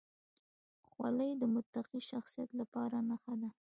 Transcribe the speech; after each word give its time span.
خولۍ 0.89 1.31
د 1.37 1.43
متقي 1.53 1.99
شخصیت 2.11 2.49
لپاره 2.59 2.97
نښه 3.09 3.33
ده. 3.41 3.49